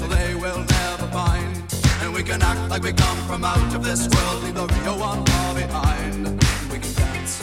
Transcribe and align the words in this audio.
where 0.00 0.10
they 0.10 0.34
will 0.34 0.58
never 0.58 1.06
find. 1.08 1.62
And 2.02 2.12
we 2.14 2.22
can 2.22 2.42
act 2.42 2.70
like 2.70 2.82
we 2.82 2.92
come 2.92 3.16
from 3.28 3.44
out 3.44 3.74
of 3.74 3.84
this 3.84 4.08
world, 4.08 4.42
leave 4.44 4.54
the 4.54 4.66
real 4.66 4.98
one 4.98 5.24
far 5.24 5.54
behind. 5.54 6.26
We 6.70 6.78
can 6.78 6.94
dance. 6.94 7.42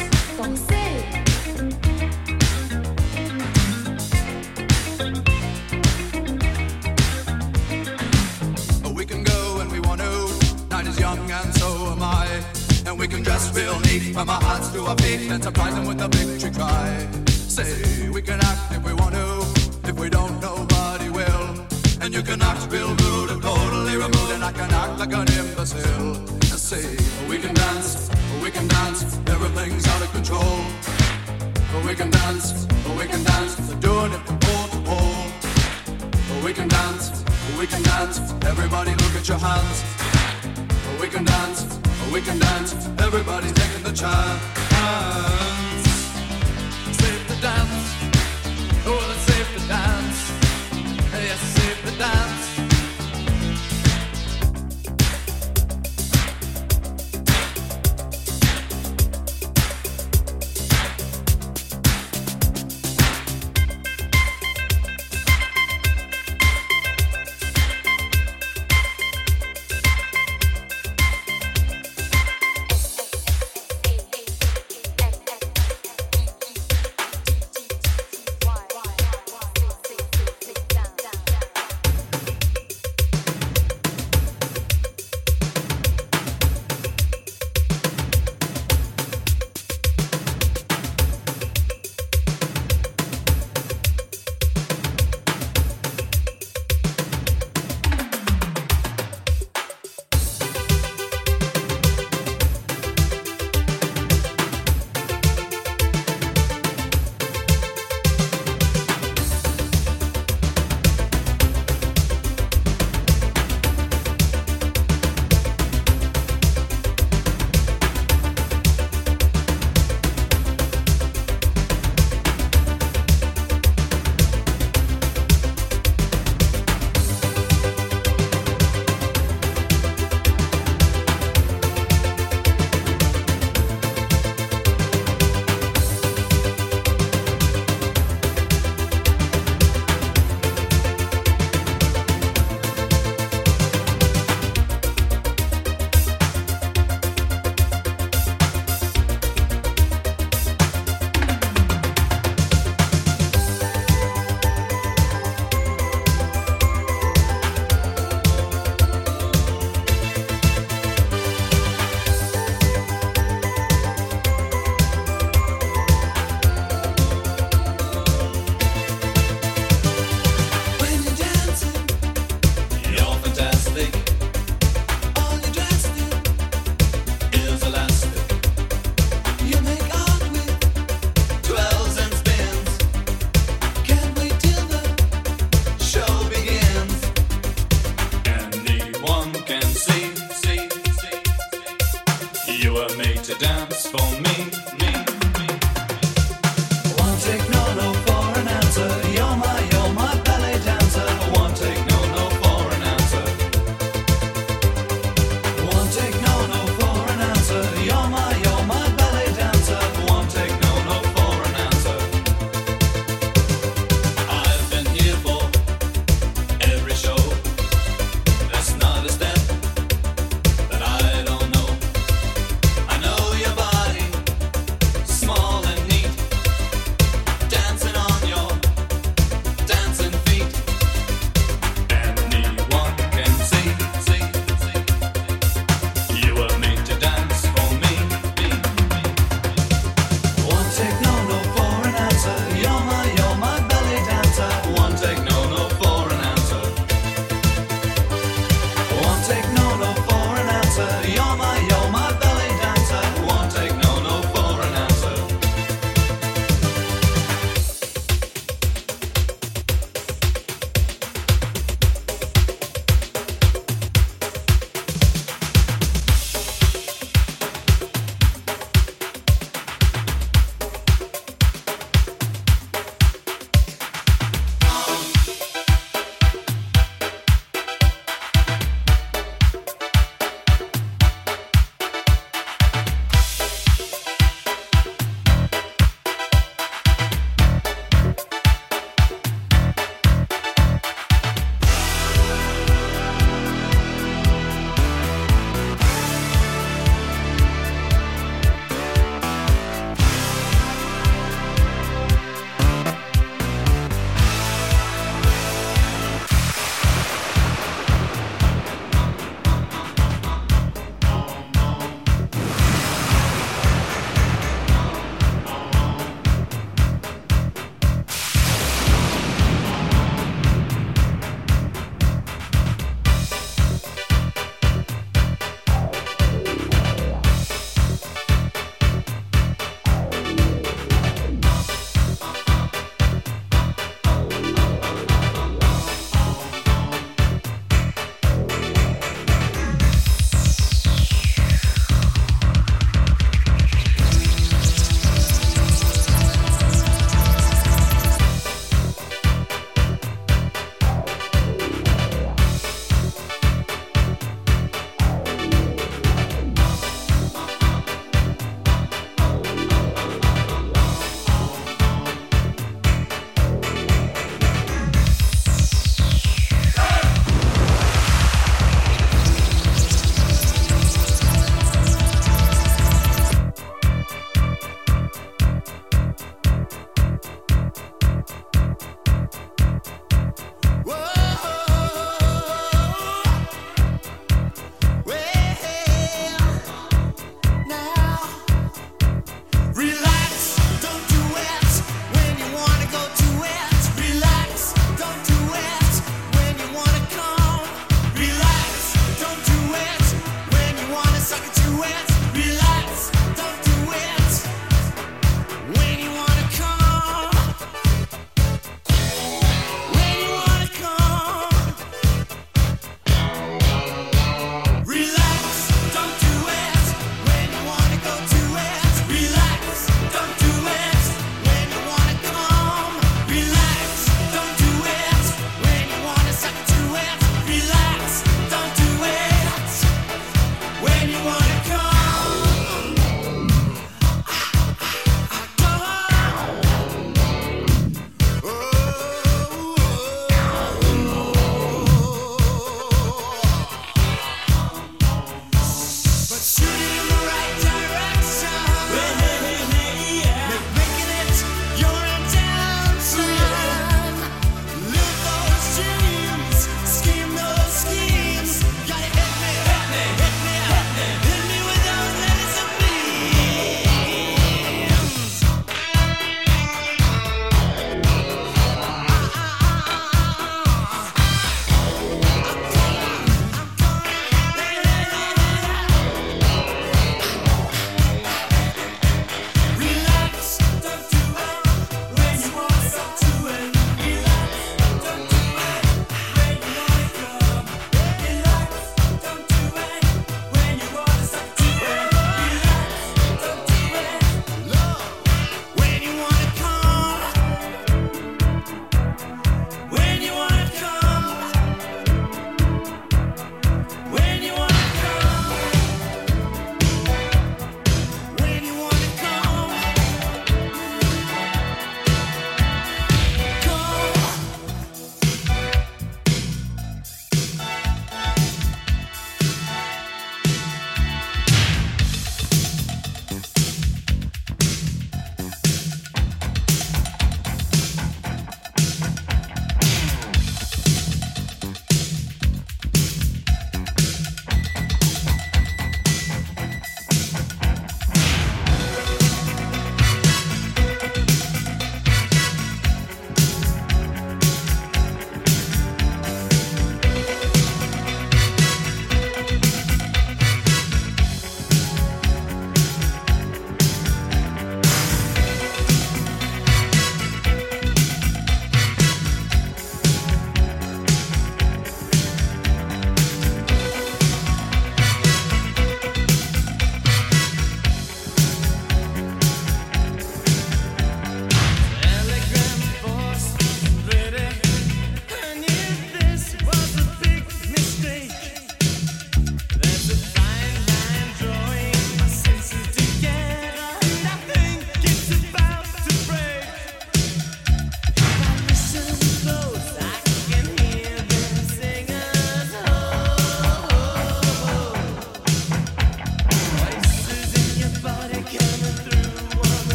We 8.95 9.05
can 9.05 9.23
go 9.23 9.57
when 9.57 9.69
we 9.69 9.79
want 9.79 10.01
to. 10.01 10.67
Night 10.69 10.87
is 10.87 10.99
young 10.99 11.19
and 11.31 11.53
so 11.55 11.67
am 11.91 12.03
I. 12.03 12.27
And 12.85 12.99
we 12.99 13.07
can 13.07 13.23
dress 13.23 13.55
real 13.55 13.79
neat 13.81 14.13
from 14.13 14.29
our 14.29 14.41
hearts 14.41 14.69
to 14.73 14.85
our 14.85 14.97
feet 14.97 15.31
and 15.31 15.43
surprise 15.43 15.73
them 15.75 15.85
with 15.87 16.01
a 16.01 16.07
victory 16.07 16.51
cry. 16.51 17.07
Say 17.27 18.09
we 18.09 18.21
can 18.21 18.39
act 18.41 18.73
if 18.73 18.83
we 18.83 18.93
want 18.93 19.15
to. 19.15 19.41
If 19.89 19.97
we 19.97 20.09
don't, 20.09 20.39
will. 20.41 20.50
You 22.11 22.21
can 22.21 22.41
act 22.41 22.69
real 22.69 22.89
rude 22.89 23.29
and 23.31 23.41
totally 23.41 23.95
removed, 23.95 24.31
and 24.31 24.43
I 24.43 24.51
can 24.51 24.69
act 24.69 24.99
like 24.99 25.13
an 25.13 25.27
imbecile. 25.31 26.17
And 26.17 26.59
say 26.59 26.97
we 27.29 27.37
can 27.37 27.53
dance, 27.55 28.09
we 28.43 28.51
can 28.51 28.67
dance. 28.67 29.17
Everything's 29.27 29.87
out 29.87 30.01
of 30.01 30.11
control. 30.11 30.59
We 31.87 31.95
can 31.95 32.11
dance, 32.11 32.67
we 32.99 33.05
can 33.07 33.23
dance. 33.23 33.55
Doing 33.79 34.11
it 34.11 34.21
from 34.27 34.39
pole 34.39 34.67
to 34.73 34.79
pole. 34.89 36.43
We 36.43 36.51
can 36.51 36.67
dance, 36.67 37.23
we 37.57 37.65
can 37.65 37.81
dance. 37.81 38.19
Everybody 38.45 38.91
look 38.91 39.15
at 39.15 39.29
your 39.29 39.39
hands. 39.39 39.77
We 40.99 41.07
can 41.07 41.23
dance, 41.23 41.79
we 42.11 42.19
can 42.21 42.37
dance. 42.39 42.73
Everybody's 42.99 43.53
taking 43.53 43.83
the 43.83 43.93
chance. 43.93 44.43
Safe 46.99 47.23
to 47.29 47.35
dance. 47.41 47.83
Oh, 48.85 49.13
it's 49.15 49.33
safe 49.33 49.49
to 49.55 49.67
dance. 49.69 49.90
Safe 51.37 51.97
dance. 51.97 52.50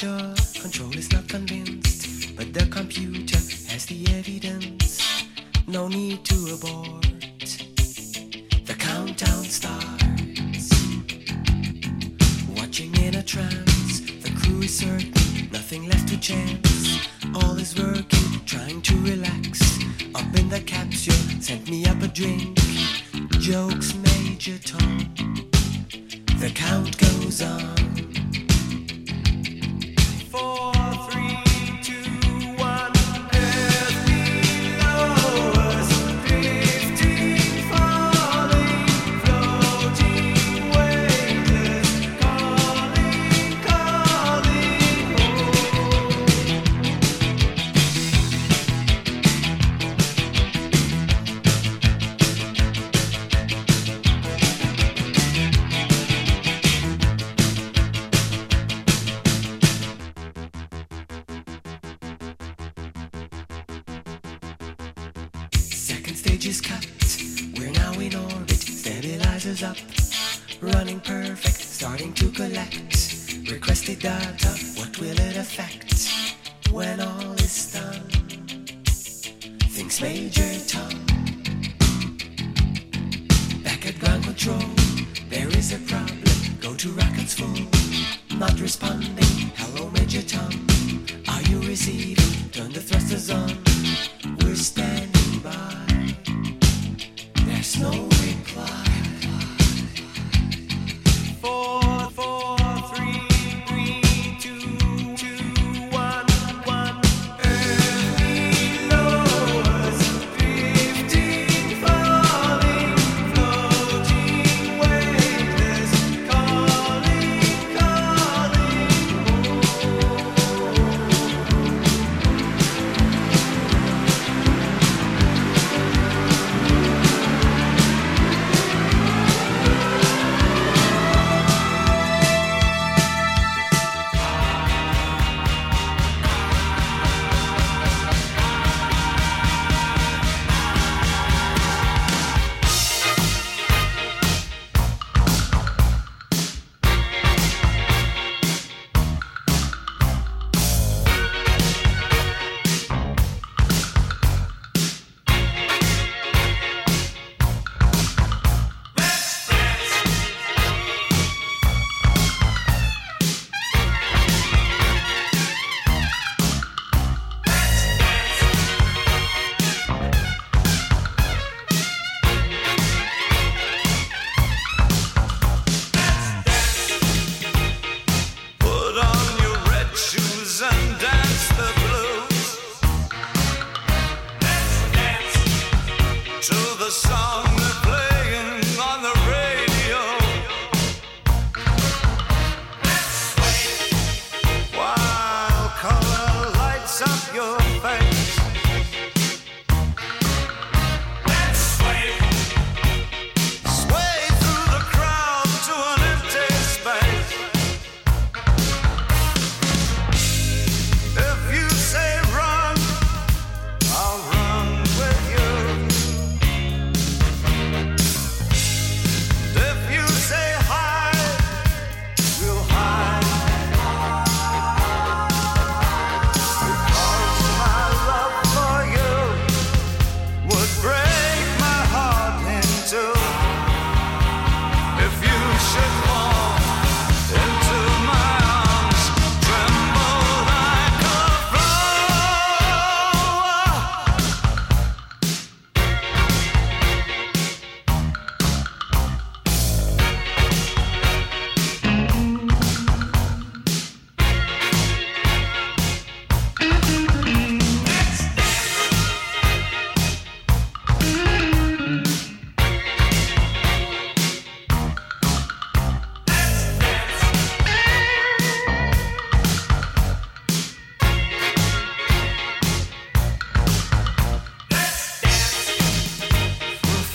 Sure? 0.00 0.39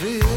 feel 0.05 0.34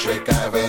shake 0.00 0.30
every 0.30 0.59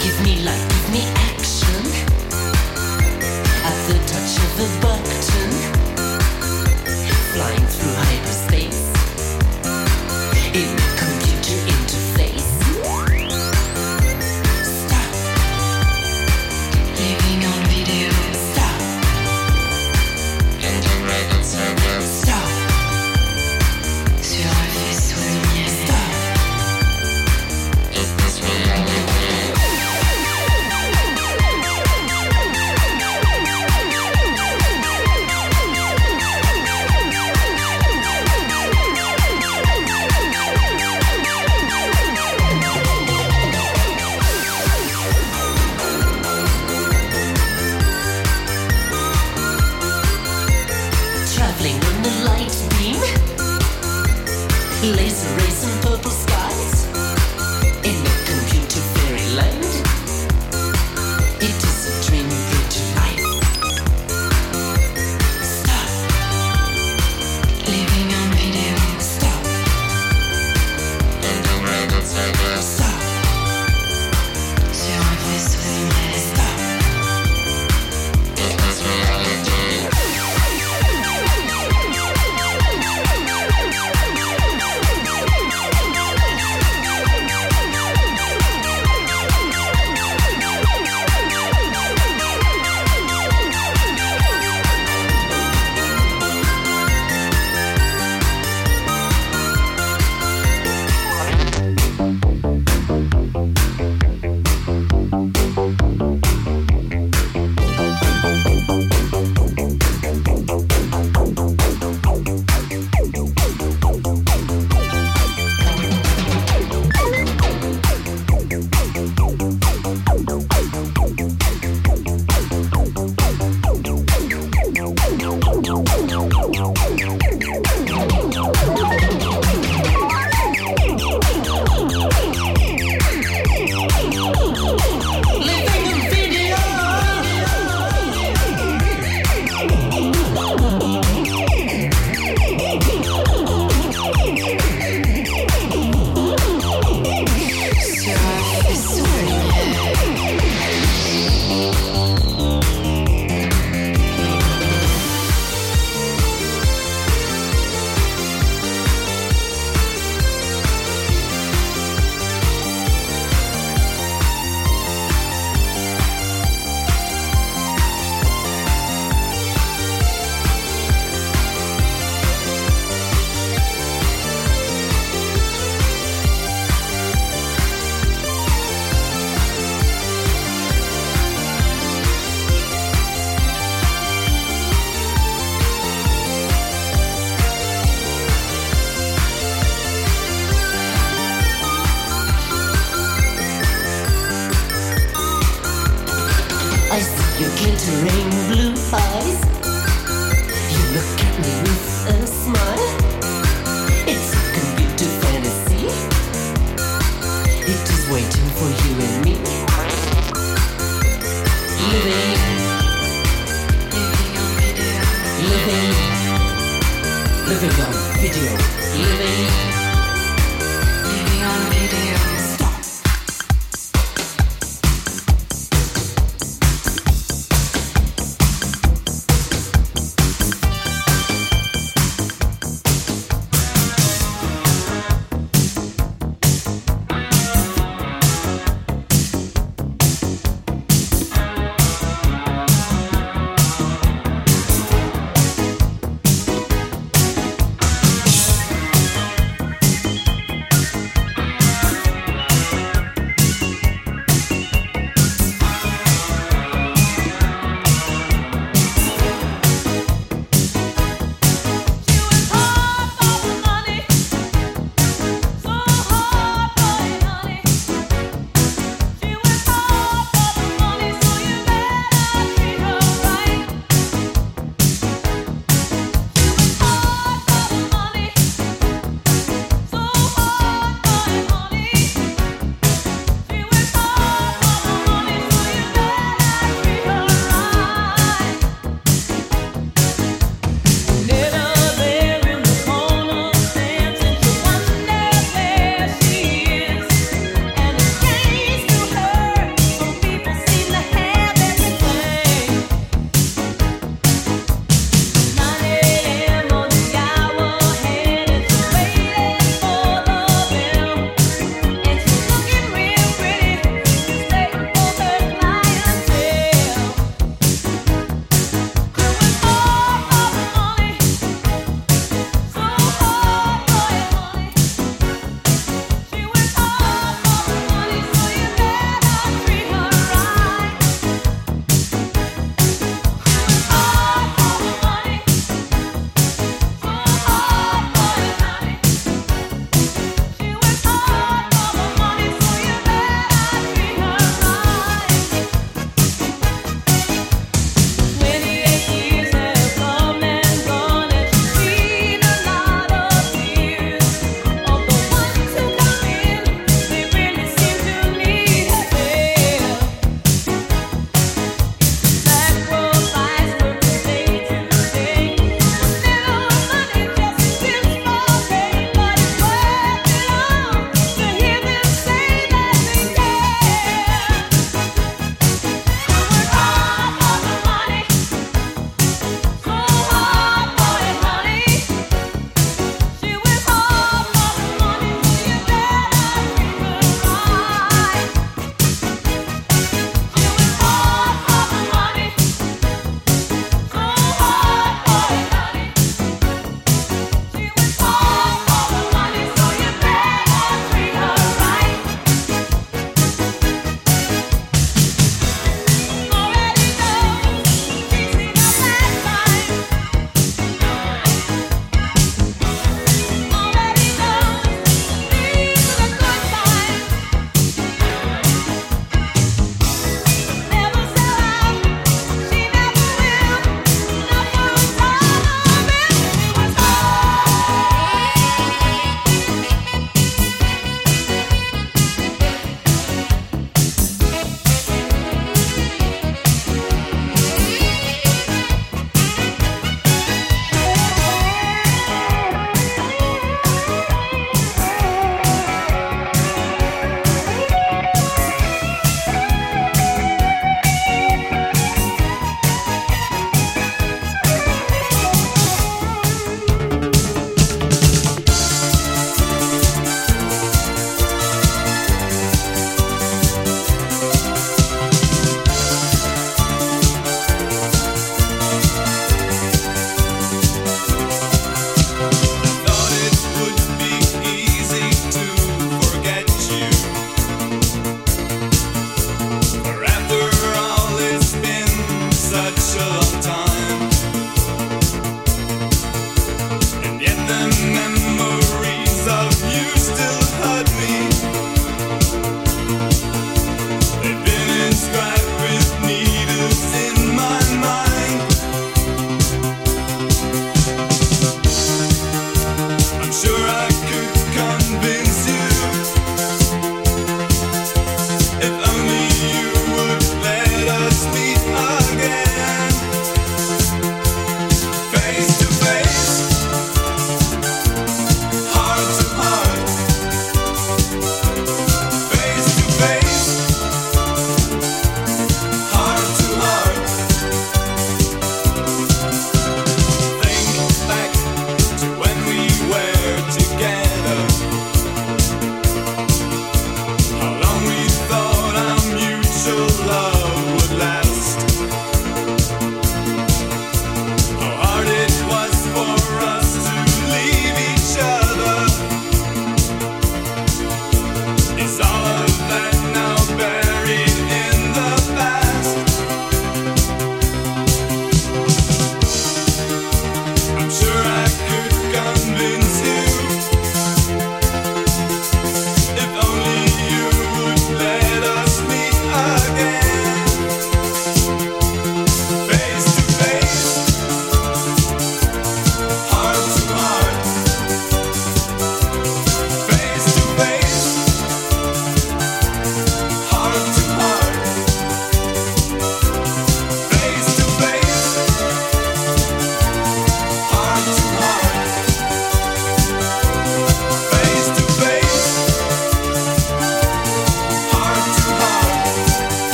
Give 0.00 0.18
me 0.22 0.40
life, 0.42 0.68
give 0.68 0.90
me 0.92 1.02
action. 1.28 1.82
At 3.68 3.76
the 3.86 3.98
touch 4.06 4.38
of 4.38 4.60
a 4.60 4.80
button. 4.80 4.89